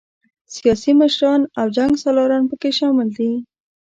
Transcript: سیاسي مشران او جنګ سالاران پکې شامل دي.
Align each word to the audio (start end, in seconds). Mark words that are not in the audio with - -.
سیاسي 0.55 0.91
مشران 1.01 1.41
او 1.59 1.67
جنګ 1.75 1.91
سالاران 2.03 2.43
پکې 2.49 2.71
شامل 2.79 3.07
دي. 3.17 3.31